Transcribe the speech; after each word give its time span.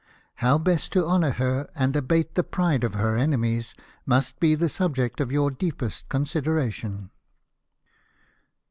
How 0.37 0.57
best 0.57 0.91
to 0.93 1.05
honour 1.05 1.33
her 1.33 1.69
and 1.75 1.95
abate 1.95 2.33
the 2.33 2.43
pride 2.43 2.83
of 2.83 2.95
her 2.95 3.15
enemies 3.15 3.75
must 4.03 4.39
be 4.39 4.55
the 4.55 4.67
subject 4.67 5.21
of 5.21 5.31
your 5.31 5.51
deepest 5.51 6.09
consideration." 6.09 7.11